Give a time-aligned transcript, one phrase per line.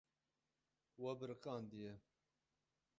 [1.01, 1.95] We biriqandiye.